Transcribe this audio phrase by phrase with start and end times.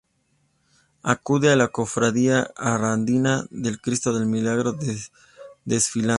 [1.03, 4.75] Acude la cofradía arandina del Cristo del Milagro,
[5.63, 6.09] desfilando.